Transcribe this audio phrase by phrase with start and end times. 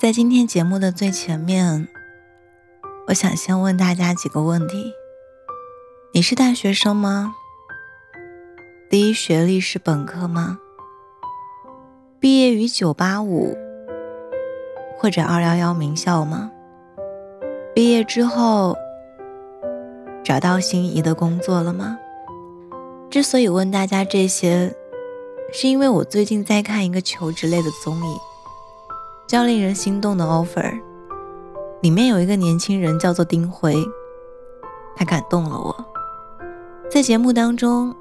[0.00, 1.86] 在今天节目的最前面，
[3.08, 4.94] 我想先问大家几个问题：
[6.14, 7.34] 你是大学生吗？
[8.88, 10.58] 第一学历是本科吗？
[12.18, 13.54] 毕业于九八五
[14.96, 16.50] 或者二幺幺名校吗？
[17.74, 18.74] 毕业之后
[20.24, 21.98] 找到心仪的工作了吗？
[23.10, 24.74] 之所以问大家这些，
[25.52, 28.16] 是因为我最近在看一个求职类的综艺，
[29.30, 30.60] 较《令人心动的 offer》，
[31.82, 33.76] 里面有一个年轻人叫做丁辉，
[34.96, 35.84] 他感动了我。
[36.90, 37.94] 在节目当中。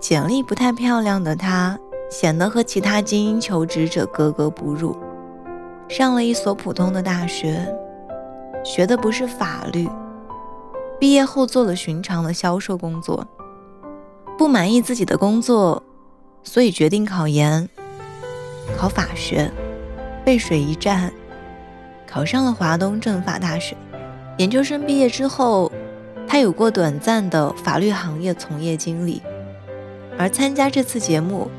[0.00, 1.78] 简历不太漂亮的他，
[2.10, 4.96] 显得和其他精英求职者格格不入。
[5.88, 7.64] 上了一所普通的大学，
[8.64, 9.88] 学的不是法律。
[10.98, 13.24] 毕业后做了寻常的销售工作，
[14.36, 15.80] 不满意自己的工作，
[16.42, 17.68] 所以决定考研，
[18.76, 19.48] 考法学。
[20.24, 21.12] 背水一战，
[22.06, 23.76] 考上了华东政法大学。
[24.38, 25.70] 研究生毕业之后，
[26.26, 29.20] 他有过短暂的法律行业从业经历。
[30.18, 31.50] 而参加这次节目，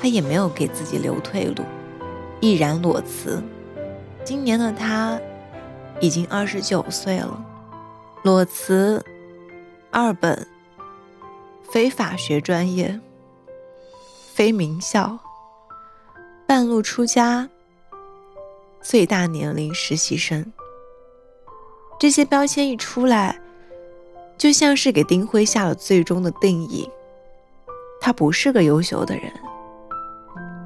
[0.00, 1.64] 他也没有给自己留退路，
[2.40, 3.42] 毅然裸辞。
[4.24, 5.18] 今年的他
[6.00, 7.44] 已经二十九岁了，
[8.22, 9.04] 裸辞，
[9.90, 10.46] 二本，
[11.70, 12.98] 非法学专业，
[14.32, 15.18] 非名校，
[16.46, 17.48] 半路出家，
[18.88, 20.50] 最大年龄实习生。
[22.00, 23.38] 这些标签一出来，
[24.38, 26.88] 就像是给丁辉下了最终的定义。
[28.00, 29.30] 他不是个优秀的人，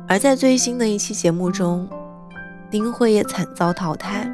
[0.07, 1.89] 而在最新的一期节目中，
[2.71, 4.31] 丁辉也惨遭淘汰。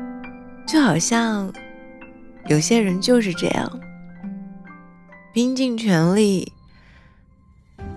[0.66, 1.50] 就好像
[2.46, 3.80] 有些人就是这样，
[5.32, 6.52] 拼尽全力，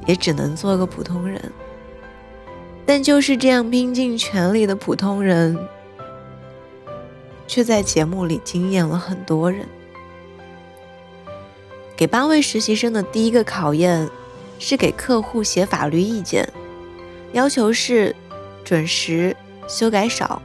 [0.05, 1.51] 也只能做个普通人。
[2.85, 5.57] 但就是这样拼尽全力的普通人，
[7.51, 9.67] 却在节目里惊艳了很多人。
[11.97, 14.09] 给八位实习生的第一个考验。
[14.63, 16.47] 是给客户写法律意见，
[17.33, 18.15] 要求是
[18.63, 19.35] 准时、
[19.67, 20.39] 修改少。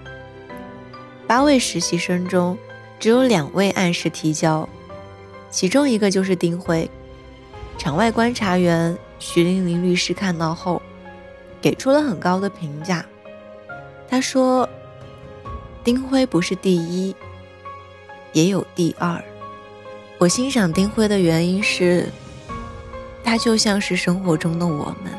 [1.27, 2.57] 八位实习生中，
[2.99, 4.67] 只有两位按时提交，
[5.51, 6.91] 其中一个就是丁辉。
[7.77, 10.81] 场外观察员徐玲玲律师看到后，
[11.61, 13.05] 给出了很高的评价。
[14.09, 14.67] 他说
[15.87, 17.15] ：“丁辉不是第一，
[18.33, 19.23] 也有第二。”
[20.19, 22.11] 我欣赏丁辉的原因是。
[23.23, 25.13] 他就像是生活中的我们，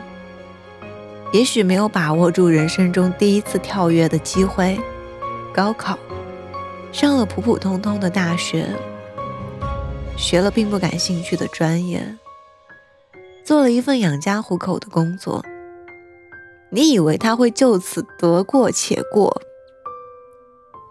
[1.34, 4.80] 也许没有把握住人生中第一次跳跃的机会，
[5.54, 6.00] 高考，
[6.94, 8.66] 上了普普通通的大学，
[10.18, 12.02] 学了并不感兴趣的专业，
[13.44, 15.46] 做了一份养家糊口的工作。
[16.70, 19.42] 你以为他会就此得过且过？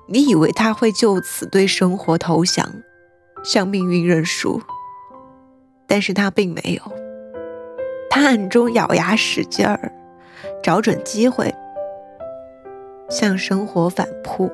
[0.09, 2.65] 你以为他会就此对生活投降，
[3.45, 4.63] 向命运认输？
[5.87, 6.93] 但是他并没有。
[8.09, 9.93] 他暗中咬牙使劲儿，
[10.63, 11.53] 找准机会
[13.11, 14.51] 向生活反扑。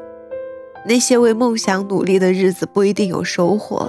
[0.84, 3.88] 那些为梦想努力的日子不一定有收获，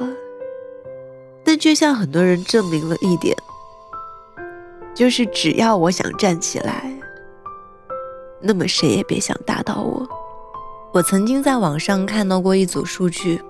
[1.44, 3.36] 但却向很多人证明了一点：
[4.94, 6.94] 就是只要我想站起来，
[8.42, 10.08] 那么谁也别想打倒我。
[10.94, 13.42] 我曾经在网上看到过一组数据：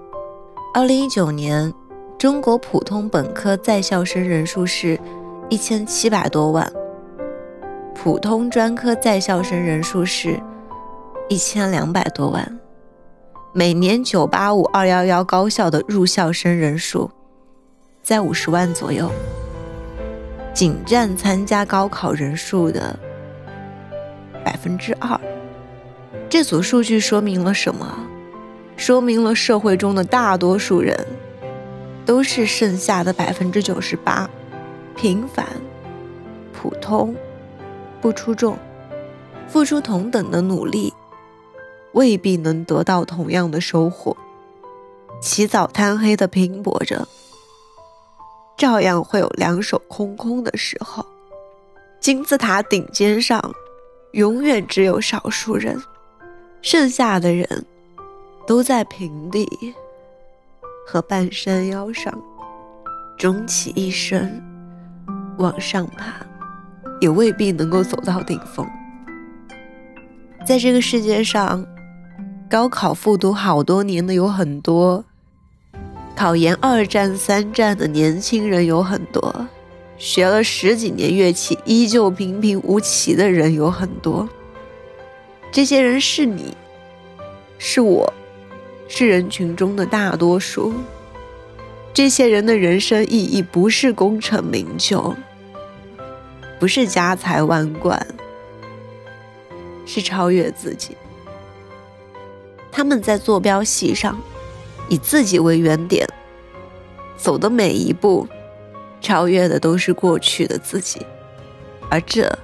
[0.74, 1.74] 二零一九年
[2.18, 5.00] 中国普通本科在校生人数是。
[5.50, 6.72] 一千七百多万，
[7.94, 10.40] 普通专科在校生人数是
[11.28, 12.59] 一千两百多万，
[13.52, 17.12] 每年九八五、二幺幺高校的入校生人数
[18.02, 19.12] 在五十万左右，
[20.53, 22.98] 仅占参加高考人数的
[24.44, 25.20] 百分之二。
[26.29, 28.07] 这组数据说明了什么？
[28.75, 30.97] 说明了社会中的大多数人
[32.06, 34.29] 都是剩下的百分之九十八。
[34.96, 35.46] 平凡、
[36.52, 37.16] 普通、
[38.00, 38.57] 不出众，
[39.47, 40.94] 付出同等的努力，
[41.93, 44.16] 未必能得到同样的收获。
[45.20, 47.08] 起早贪黑的拼搏着，
[48.58, 51.05] 照样会有两手空空的时候。
[51.99, 53.53] 金字塔顶尖上，
[54.11, 55.82] 永远只有少数人，
[56.64, 57.66] 剩下的人
[58.48, 59.46] 都在平地
[60.88, 62.18] 和半山腰上，
[63.18, 64.42] 终其一生。
[65.38, 66.26] 往上爬，
[67.02, 68.66] 也未必能够走到顶峰。
[70.46, 71.66] 在这个世界上，
[72.50, 75.04] 高考复读好多年的有很多，
[76.16, 79.48] 考研二战三战的年轻人有很多，
[79.98, 84.30] 学了十几年乐器依旧平平无奇的人有很多。
[85.53, 86.58] 这些人是你，
[87.59, 88.11] 是我，
[88.88, 90.73] 是人群中的大多数。
[91.94, 95.16] 这些人的人生意义不是功成名就，
[96.59, 98.03] 不是家财万贯，
[99.85, 100.97] 是超越自己。
[102.72, 104.20] 他们在坐标系上，
[104.90, 106.08] 以自己为原点，
[107.16, 108.28] 走的每一步，
[109.00, 111.05] 超越的都是过去的自己，
[111.91, 112.40] 而这，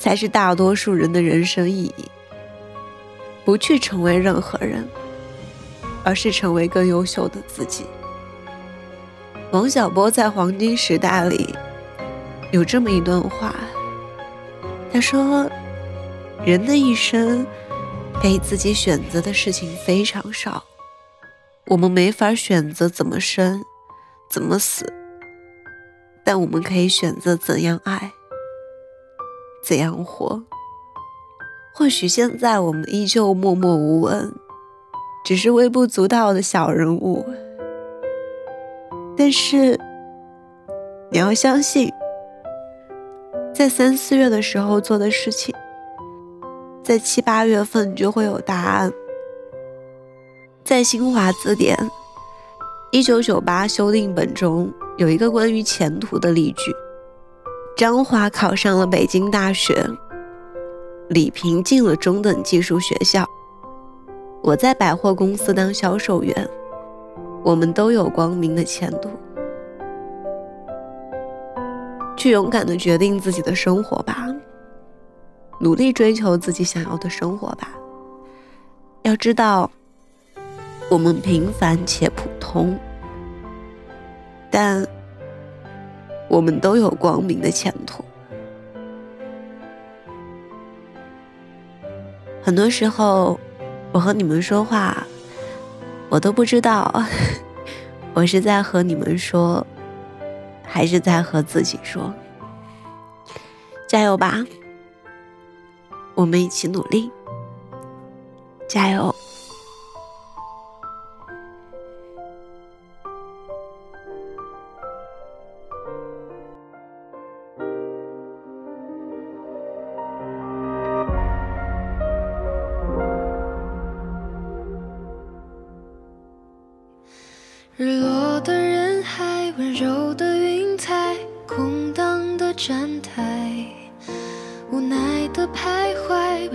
[0.00, 2.09] 才是大多数人的人生意义。
[3.50, 4.88] 不去成为任何人，
[6.04, 7.84] 而是成为更优秀的自己。
[9.50, 11.52] 王小波在《黄金时代》里
[12.52, 13.52] 有这么一段话，
[14.92, 15.50] 他说
[16.46, 17.44] ：“人的一生
[18.22, 20.62] 被自己选择的事情非常少，
[21.66, 23.64] 我们没法选择怎么生，
[24.30, 24.86] 怎么死，
[26.22, 28.12] 但我们可以选择怎样爱，
[29.64, 30.40] 怎样活。”
[31.72, 34.32] 或许现在我们依旧默默无闻，
[35.24, 37.24] 只是微不足道的小人物。
[39.16, 39.78] 但是
[41.10, 41.90] 你要相信，
[43.54, 45.54] 在三四月的时候做的事情，
[46.82, 48.92] 在七八月份就会有答案。
[50.64, 51.76] 在新华字典
[52.92, 56.72] 一九九八修订本中有一个关于前途的例句：
[57.76, 59.86] 张华考上了北京大学。
[61.10, 63.28] 李平进了中等技术学校，
[64.44, 66.48] 我在百货公司当销售员，
[67.42, 69.10] 我们都有光明的前途。
[72.16, 74.28] 去勇敢的决定自己的生活吧，
[75.58, 77.72] 努力追求自己想要的生活吧。
[79.02, 79.68] 要知道，
[80.88, 82.78] 我们平凡且普通，
[84.48, 84.86] 但
[86.28, 88.04] 我们都有光明的前途。
[92.42, 93.38] 很多时候，
[93.92, 95.06] 我和你们说话，
[96.08, 97.04] 我都不知道，
[98.14, 99.66] 我是在和你们说，
[100.62, 102.12] 还是在和自己说。
[103.86, 104.44] 加油吧，
[106.14, 107.10] 我们一起努力，
[108.68, 109.09] 加油。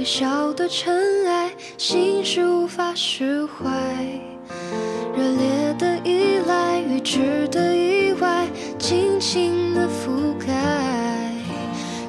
[0.06, 3.68] 徊，微笑的尘埃，心事无法释怀。
[5.18, 8.48] 热烈的依赖，预知的意外，
[8.78, 10.54] 轻轻的覆盖，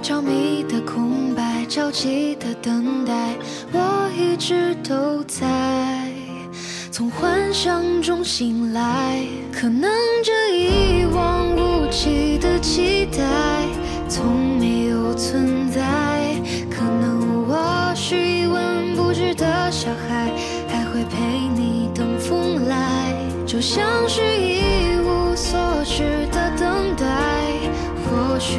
[0.03, 3.35] 着迷的空白，着急的等待，
[3.73, 5.47] 我一直都在。
[6.93, 9.91] 从幻想中醒来，可能
[10.23, 13.23] 这一望无际的期待
[23.56, 27.06] 就像是一无所知的等待。
[28.05, 28.58] 或许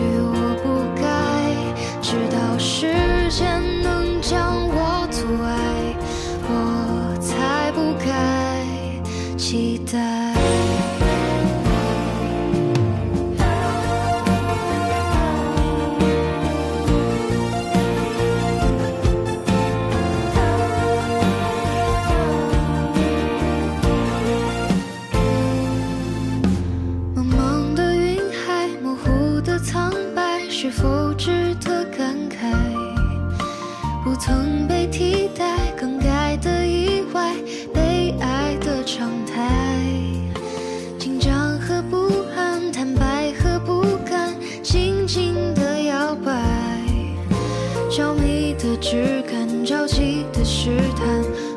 [48.79, 51.05] 只敢，着急的试探，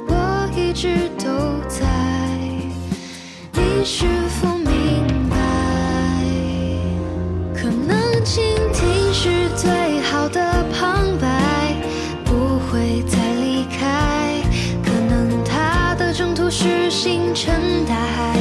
[0.09, 1.29] 我一直都
[1.69, 1.87] 在。
[3.53, 4.07] 你是
[4.41, 5.37] 否明白？
[7.55, 11.75] 可能倾听是最好的旁白，
[12.25, 14.43] 不会再离开。
[14.83, 18.40] 可能他的征途是星辰大海，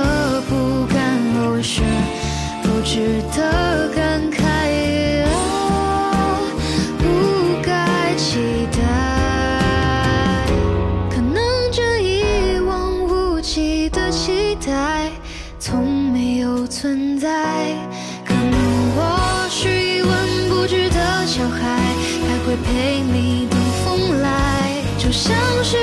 [0.00, 1.82] 可不敢落实
[2.62, 6.40] 不值得感慨啊
[6.98, 7.04] 不
[7.62, 8.78] 该期待
[11.10, 15.10] 可能这一望无际的期待
[15.58, 17.28] 从没有存在。
[18.24, 18.56] 可能
[18.96, 21.60] 我是一文不值的小孩
[22.26, 24.82] 还会陪你等风来。
[24.96, 25.76] 就像是